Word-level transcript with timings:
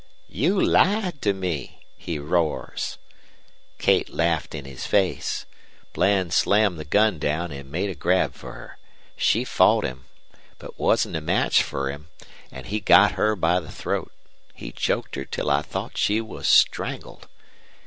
"'You 0.29 0.59
lied 0.59 1.21
to 1.21 1.31
me,' 1.31 1.79
he 1.95 2.17
roars. 2.17 2.97
"Kate 3.77 4.09
laughed 4.11 4.55
in 4.55 4.65
his 4.65 4.87
face. 4.87 5.45
Bland 5.93 6.33
slammed 6.33 6.79
the 6.79 6.85
gun 6.85 7.19
down 7.19 7.51
an' 7.51 7.69
made 7.69 7.91
a 7.91 7.93
grab 7.93 8.33
fer 8.33 8.51
her. 8.53 8.77
She 9.15 9.43
fought 9.43 9.83
him, 9.85 10.05
but 10.57 10.79
wasn't 10.79 11.17
a 11.17 11.21
match 11.21 11.61
fer 11.61 11.91
him, 11.91 12.09
an' 12.51 12.63
he 12.65 12.79
got 12.79 13.11
her 13.11 13.35
by 13.35 13.59
the 13.59 13.71
throat. 13.71 14.11
He 14.55 14.71
choked 14.71 15.13
her 15.17 15.23
till 15.23 15.51
I 15.51 15.61
thought 15.61 15.97
she 15.99 16.19
was 16.19 16.49
strangled. 16.49 17.27